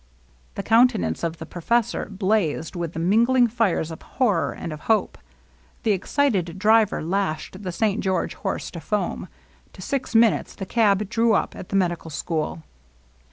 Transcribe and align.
The 0.55 0.63
countenance 0.63 1.23
of 1.23 1.37
the 1.37 1.45
professor 1.45 2.07
blazed 2.09 2.75
with 2.75 2.93
the 2.93 2.99
mingling 2.99 3.45
fires 3.47 3.91
of 3.91 4.01
horror 4.01 4.51
and 4.51 4.73
of 4.73 4.79
hope. 4.89 5.15
The 5.83 5.91
excited 5.91 6.57
driver 6.57 7.03
lashed 7.03 7.61
the 7.61 7.71
St. 7.71 7.99
George 8.03 8.33
horse 8.33 8.71
to 8.71 8.79
foam; 8.79 9.27
in 9.71 9.79
six 9.79 10.15
minutes 10.15 10.55
the 10.55 10.65
cab 10.65 11.07
drew 11.07 11.33
up 11.33 11.55
at 11.55 11.69
the 11.69 11.75
medical 11.75 12.09
school. 12.09 12.63